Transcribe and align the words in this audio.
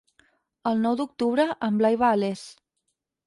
El 0.69 0.79
nou 0.85 0.95
d'octubre 1.01 1.45
en 1.69 1.77
Blai 1.81 1.99
va 2.05 2.09
a 2.15 2.19
Les. 2.25 2.47